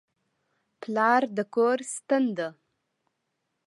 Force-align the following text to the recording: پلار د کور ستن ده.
پلار 0.81 1.21
د 1.37 1.39
کور 1.53 1.77
ستن 1.95 2.23
ده. 2.37 2.47